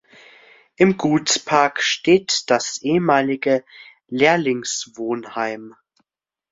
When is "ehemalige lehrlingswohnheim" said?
2.81-5.75